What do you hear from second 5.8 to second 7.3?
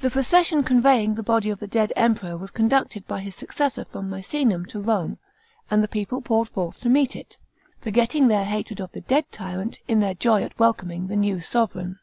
the people poured forth to meet